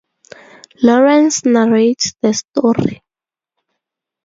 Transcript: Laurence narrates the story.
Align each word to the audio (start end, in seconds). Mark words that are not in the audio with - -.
Laurence 0.81 1.45
narrates 1.45 2.15
the 2.21 2.33
story. 2.33 3.03